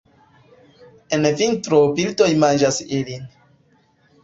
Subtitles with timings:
[1.17, 3.31] En vintro birdoj manĝas ilin.